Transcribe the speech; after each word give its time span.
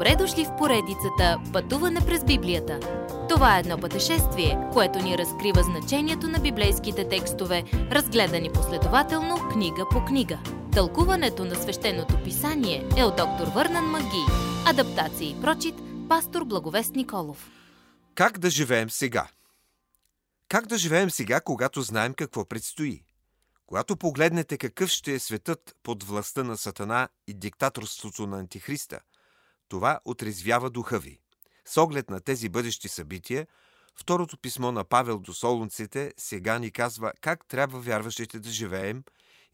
Добре 0.00 0.16
дошли 0.16 0.44
в 0.44 0.56
поредицата 0.56 1.40
Пътуване 1.52 2.00
през 2.06 2.24
Библията. 2.24 2.80
Това 3.28 3.56
е 3.56 3.60
едно 3.60 3.78
пътешествие, 3.78 4.58
което 4.72 4.98
ни 4.98 5.18
разкрива 5.18 5.62
значението 5.62 6.28
на 6.28 6.38
библейските 6.38 7.08
текстове, 7.08 7.64
разгледани 7.72 8.52
последователно 8.52 9.48
книга 9.52 9.86
по 9.90 10.04
книга. 10.04 10.38
Тълкуването 10.72 11.44
на 11.44 11.54
свещеното 11.54 12.22
писание 12.24 12.88
е 12.96 13.04
от 13.04 13.16
доктор 13.16 13.46
Върнан 13.46 13.84
Маги. 13.84 14.24
Адаптация 14.66 15.30
и 15.30 15.40
прочит, 15.40 15.74
пастор 16.08 16.44
Благовест 16.44 16.94
Николов. 16.94 17.50
Как 18.14 18.38
да 18.38 18.50
живеем 18.50 18.90
сега? 18.90 19.28
Как 20.48 20.66
да 20.66 20.78
живеем 20.78 21.10
сега, 21.10 21.40
когато 21.40 21.82
знаем 21.82 22.14
какво 22.14 22.44
предстои? 22.44 23.04
Когато 23.66 23.96
погледнете 23.96 24.58
какъв 24.58 24.90
ще 24.90 25.12
е 25.12 25.18
светът 25.18 25.76
под 25.82 26.02
властта 26.04 26.44
на 26.44 26.56
Сатана 26.56 27.08
и 27.26 27.34
диктаторството 27.34 28.26
на 28.26 28.38
Антихриста, 28.38 29.00
това 29.70 30.00
отрезвява 30.04 30.70
духа 30.70 30.98
ви. 30.98 31.18
С 31.64 31.76
оглед 31.76 32.10
на 32.10 32.20
тези 32.20 32.48
бъдещи 32.48 32.88
събития, 32.88 33.46
второто 33.96 34.38
писмо 34.38 34.72
на 34.72 34.84
Павел 34.84 35.18
до 35.18 35.34
Солунците 35.34 36.14
сега 36.16 36.58
ни 36.58 36.70
казва 36.70 37.12
как 37.20 37.46
трябва 37.46 37.80
вярващите 37.80 38.38
да 38.38 38.50
живеем, 38.50 39.04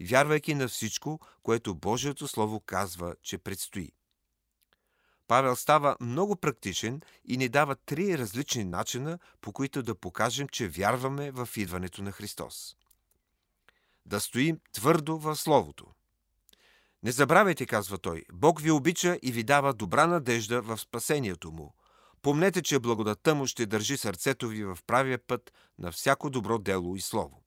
вярвайки 0.00 0.54
на 0.54 0.68
всичко, 0.68 1.20
което 1.42 1.74
Божието 1.74 2.28
Слово 2.28 2.60
казва, 2.60 3.14
че 3.22 3.38
предстои. 3.38 3.92
Павел 5.28 5.56
става 5.56 5.96
много 6.00 6.36
практичен 6.36 7.00
и 7.24 7.36
ни 7.36 7.48
дава 7.48 7.76
три 7.76 8.18
различни 8.18 8.64
начина, 8.64 9.18
по 9.40 9.52
които 9.52 9.82
да 9.82 9.94
покажем, 9.94 10.48
че 10.48 10.68
вярваме 10.68 11.30
в 11.30 11.48
идването 11.56 12.02
на 12.02 12.12
Христос. 12.12 12.76
Да 14.06 14.20
стоим 14.20 14.60
твърдо 14.72 15.18
в 15.18 15.36
Словото. 15.36 15.86
Не 17.02 17.12
забравяйте, 17.12 17.66
казва 17.66 17.98
той, 17.98 18.24
Бог 18.32 18.60
ви 18.60 18.70
обича 18.70 19.18
и 19.22 19.32
ви 19.32 19.42
дава 19.42 19.74
добра 19.74 20.06
надежда 20.06 20.62
в 20.62 20.78
спасението 20.78 21.52
му. 21.52 21.74
Помнете, 22.22 22.62
че 22.62 22.78
благодата 22.78 23.34
му 23.34 23.46
ще 23.46 23.66
държи 23.66 23.96
сърцето 23.96 24.48
ви 24.48 24.64
в 24.64 24.78
правия 24.86 25.18
път 25.26 25.52
на 25.78 25.92
всяко 25.92 26.30
добро 26.30 26.58
дело 26.58 26.96
и 26.96 27.00
слово. 27.00 27.42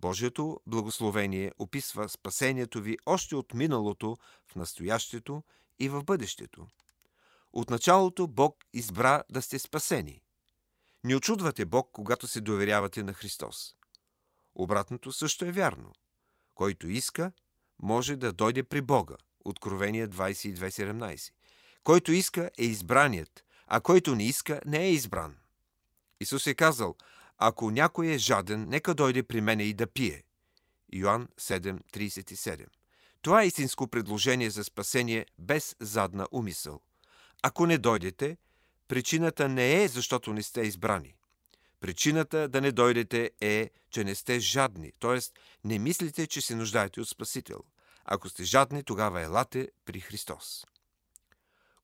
Божието 0.00 0.60
благословение 0.66 1.52
описва 1.58 2.08
спасението 2.08 2.80
ви 2.80 2.96
още 3.06 3.36
от 3.36 3.54
миналото, 3.54 4.16
в 4.46 4.56
настоящето 4.56 5.42
и 5.78 5.88
в 5.88 6.04
бъдещето. 6.04 6.66
От 7.52 7.70
началото 7.70 8.26
Бог 8.26 8.64
избра 8.72 9.22
да 9.30 9.42
сте 9.42 9.58
спасени. 9.58 10.22
Не 11.04 11.16
очудвате 11.16 11.64
Бог, 11.64 11.88
когато 11.92 12.26
се 12.26 12.40
доверявате 12.40 13.02
на 13.02 13.12
Христос. 13.12 13.74
Обратното 14.54 15.12
също 15.12 15.44
е 15.44 15.52
вярно. 15.52 15.92
Който 16.54 16.88
иска, 16.88 17.32
може 17.84 18.16
да 18.16 18.32
дойде 18.32 18.62
при 18.62 18.80
Бога. 18.80 19.16
Откровение 19.44 20.08
22.17. 20.08 21.32
Който 21.82 22.12
иска 22.12 22.50
е 22.58 22.64
избраният, 22.64 23.44
а 23.66 23.80
който 23.80 24.14
не 24.14 24.24
иска 24.24 24.60
не 24.66 24.84
е 24.84 24.90
избран. 24.90 25.36
Исус 26.20 26.46
е 26.46 26.54
казал, 26.54 26.96
ако 27.38 27.70
някой 27.70 28.06
е 28.06 28.18
жаден, 28.18 28.68
нека 28.68 28.94
дойде 28.94 29.22
при 29.22 29.40
мене 29.40 29.64
и 29.64 29.74
да 29.74 29.86
пие. 29.86 30.22
Йоанн 30.92 31.28
7.37 31.40 32.66
Това 33.22 33.42
е 33.42 33.46
истинско 33.46 33.88
предложение 33.88 34.50
за 34.50 34.64
спасение 34.64 35.26
без 35.38 35.76
задна 35.80 36.26
умисъл. 36.32 36.80
Ако 37.42 37.66
не 37.66 37.78
дойдете, 37.78 38.36
причината 38.88 39.48
не 39.48 39.82
е 39.82 39.88
защото 39.88 40.32
не 40.32 40.42
сте 40.42 40.60
избрани. 40.60 41.14
Причината 41.80 42.48
да 42.48 42.60
не 42.60 42.72
дойдете 42.72 43.30
е, 43.40 43.70
че 43.90 44.04
не 44.04 44.14
сте 44.14 44.40
жадни, 44.40 44.92
т.е. 45.00 45.18
не 45.64 45.78
мислите, 45.78 46.26
че 46.26 46.40
се 46.40 46.54
нуждаете 46.54 47.00
от 47.00 47.08
Спасител. 47.08 47.60
Ако 48.04 48.28
сте 48.28 48.44
жадни, 48.44 48.84
тогава 48.84 49.20
елате 49.22 49.68
при 49.84 50.00
Христос. 50.00 50.66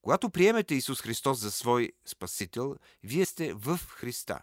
Когато 0.03 0.31
приемете 0.31 0.75
Исус 0.75 1.01
Христос 1.01 1.39
за 1.39 1.51
свой 1.51 1.93
Спасител, 2.07 2.77
вие 3.03 3.27
сте 3.27 3.53
в 3.53 3.81
Христа. 3.89 4.41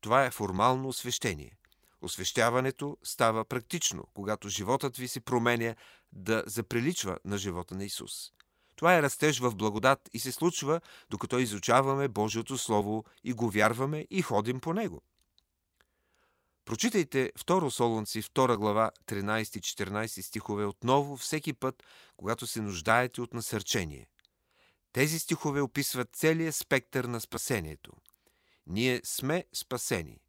Това 0.00 0.24
е 0.24 0.30
формално 0.30 0.88
освещение. 0.88 1.56
Освещяването 2.02 2.96
става 3.02 3.44
практично, 3.44 4.04
когато 4.14 4.48
животът 4.48 4.96
ви 4.96 5.08
се 5.08 5.20
променя 5.20 5.74
да 6.12 6.44
заприличва 6.46 7.18
на 7.24 7.38
живота 7.38 7.74
на 7.74 7.84
Исус. 7.84 8.32
Това 8.76 8.96
е 8.96 9.02
растеж 9.02 9.38
в 9.38 9.54
благодат 9.54 10.10
и 10.12 10.18
се 10.18 10.32
случва, 10.32 10.80
докато 11.10 11.38
изучаваме 11.38 12.08
Божието 12.08 12.58
Слово 12.58 13.04
и 13.24 13.32
го 13.32 13.50
вярваме 13.50 14.06
и 14.10 14.22
ходим 14.22 14.60
по 14.60 14.74
него. 14.74 15.02
Прочитайте 16.66 17.32
2 17.38 17.68
Солунци, 17.68 18.22
2 18.22 18.56
глава, 18.56 18.90
13-14 19.06 20.20
стихове 20.20 20.64
отново 20.64 21.16
всеки 21.16 21.52
път, 21.52 21.82
когато 22.16 22.46
се 22.46 22.60
нуждаете 22.60 23.20
от 23.20 23.34
насърчение. 23.34 24.08
Тези 24.92 25.18
стихове 25.18 25.60
описват 25.60 26.16
целият 26.16 26.54
спектър 26.54 27.04
на 27.04 27.20
спасението. 27.20 27.92
Ние 28.66 29.00
сме 29.04 29.44
спасени. 29.52 30.20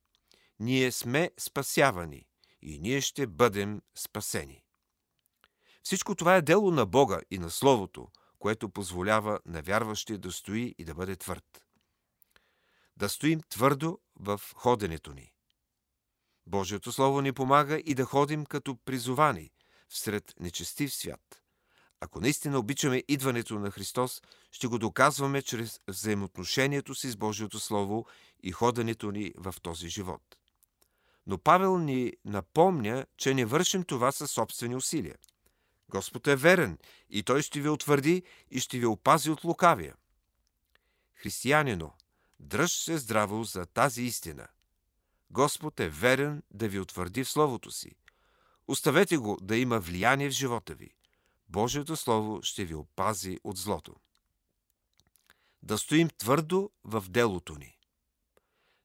Ние 0.59 0.91
сме 0.91 1.31
спасявани. 1.39 2.25
И 2.61 2.79
ние 2.79 3.01
ще 3.01 3.27
бъдем 3.27 3.81
спасени. 3.95 4.63
Всичко 5.83 6.15
това 6.15 6.35
е 6.35 6.41
дело 6.41 6.71
на 6.71 6.85
Бога 6.85 7.19
и 7.31 7.37
на 7.37 7.49
Словото, 7.49 8.07
което 8.39 8.69
позволява 8.69 9.39
на 9.45 9.61
вярващия 9.61 10.17
да 10.17 10.31
стои 10.31 10.75
и 10.77 10.85
да 10.85 10.93
бъде 10.95 11.15
твърд. 11.15 11.65
Да 12.97 13.09
стоим 13.09 13.41
твърдо 13.49 13.99
в 14.15 14.41
ходенето 14.55 15.13
ни. 15.13 15.33
Божието 16.47 16.91
Слово 16.91 17.21
ни 17.21 17.33
помага 17.33 17.81
и 17.85 17.95
да 17.95 18.05
ходим 18.05 18.45
като 18.45 18.77
призовани 18.85 19.51
всред 19.89 20.33
нечестив 20.39 20.93
свят. 20.93 21.41
Ако 21.99 22.19
наистина 22.19 22.59
обичаме 22.59 23.03
идването 23.07 23.59
на 23.59 23.71
Христос, 23.71 24.21
ще 24.51 24.67
го 24.67 24.79
доказваме 24.79 25.41
чрез 25.41 25.79
взаимоотношението 25.87 26.95
си 26.95 27.09
с 27.09 27.17
Божието 27.17 27.59
Слово 27.59 28.05
и 28.43 28.51
ходенето 28.51 29.11
ни 29.11 29.33
в 29.37 29.55
този 29.61 29.89
живот. 29.89 30.21
Но 31.27 31.37
Павел 31.37 31.77
ни 31.77 32.13
напомня, 32.25 33.05
че 33.17 33.33
не 33.33 33.45
вършим 33.45 33.83
това 33.83 34.11
със 34.11 34.31
собствени 34.31 34.75
усилия. 34.75 35.15
Господ 35.89 36.27
е 36.27 36.35
верен 36.35 36.77
и 37.09 37.23
Той 37.23 37.41
ще 37.41 37.61
ви 37.61 37.69
утвърди 37.69 38.23
и 38.51 38.59
ще 38.59 38.79
ви 38.79 38.85
опази 38.85 39.29
от 39.29 39.43
лукавия. 39.43 39.95
Християнино, 41.15 41.93
дръж 42.39 42.83
се 42.83 42.97
здраво 42.97 43.43
за 43.43 43.65
тази 43.65 44.03
истина. 44.03 44.47
Господ 45.31 45.79
е 45.79 45.89
верен 45.89 46.43
да 46.51 46.67
ви 46.67 46.79
утвърди 46.79 47.23
в 47.23 47.29
Словото 47.29 47.71
си. 47.71 47.91
Оставете 48.67 49.17
го 49.17 49.37
да 49.41 49.57
има 49.57 49.79
влияние 49.79 50.29
в 50.29 50.33
живота 50.33 50.75
ви. 50.75 50.89
Божието 51.49 51.95
Слово 51.95 52.39
ще 52.43 52.65
ви 52.65 52.75
опази 52.75 53.39
от 53.43 53.57
злото. 53.57 53.95
Да 55.63 55.77
стоим 55.77 56.09
твърдо 56.17 56.71
в 56.83 57.05
делото 57.09 57.55
ни. 57.55 57.77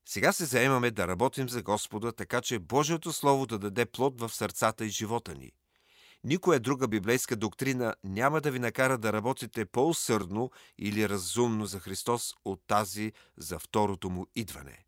Сега 0.08 0.32
се 0.32 0.44
заемаме 0.44 0.90
да 0.90 1.08
работим 1.08 1.48
за 1.48 1.62
Господа, 1.62 2.12
така 2.12 2.40
че 2.40 2.58
Божието 2.58 3.12
Слово 3.12 3.46
да 3.46 3.58
даде 3.58 3.86
плод 3.86 4.20
в 4.20 4.28
сърцата 4.28 4.84
и 4.84 4.88
живота 4.88 5.34
ни. 5.34 5.52
Никоя 6.24 6.60
друга 6.60 6.88
библейска 6.88 7.36
доктрина 7.36 7.94
няма 8.04 8.40
да 8.40 8.50
ви 8.50 8.58
накара 8.58 8.98
да 8.98 9.12
работите 9.12 9.64
по-усърдно 9.64 10.50
или 10.78 11.08
разумно 11.08 11.66
за 11.66 11.80
Христос 11.80 12.34
от 12.44 12.62
тази 12.66 13.12
за 13.36 13.58
второто 13.58 14.10
му 14.10 14.26
идване. 14.34 14.84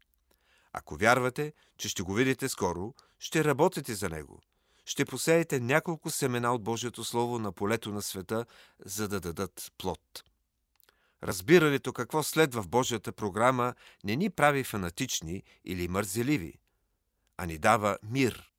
Ако 0.77 0.97
вярвате, 0.97 1.53
че 1.79 1.89
ще 1.89 2.03
го 2.03 2.15
видите 2.15 2.49
скоро, 2.49 2.95
ще 3.19 3.45
работите 3.45 3.95
за 3.95 4.09
него. 4.09 4.41
Ще 4.85 5.05
посеете 5.05 5.61
няколко 5.61 6.11
семена 6.11 6.55
от 6.55 6.63
Божието 6.63 7.05
Слово 7.05 7.39
на 7.39 7.53
полето 7.53 7.91
на 7.91 8.03
света, 8.03 8.47
за 8.85 9.09
да 9.09 9.21
дадат 9.21 9.73
плод. 9.79 10.25
Разбирането 11.23 11.93
какво 11.93 12.23
следва 12.23 12.63
в 12.63 12.69
Божията 12.69 13.13
програма 13.13 13.75
не 14.05 14.17
ни 14.17 14.31
прави 14.31 14.65
фанатични 14.65 15.43
или 15.65 15.89
мързеливи, 15.89 16.59
а 17.37 17.47
ни 17.47 17.59
дава 17.59 17.99
мир. 18.03 18.53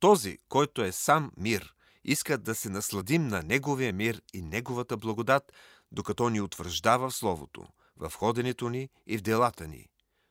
Този, 0.00 0.38
който 0.48 0.82
е 0.82 0.92
сам 0.92 1.32
мир, 1.36 1.74
иска 2.04 2.38
да 2.38 2.54
се 2.54 2.68
насладим 2.68 3.28
на 3.28 3.42
Неговия 3.42 3.92
мир 3.92 4.22
и 4.34 4.42
Неговата 4.42 4.96
благодат, 4.96 5.52
докато 5.92 6.30
ни 6.30 6.40
утвърждава 6.40 7.10
в 7.10 7.14
Словото, 7.14 7.66
в 7.96 8.12
ходенето 8.16 8.70
ни 8.70 8.88
и 9.06 9.18
в 9.18 9.22
делата 9.22 9.68
ни, 9.68 9.88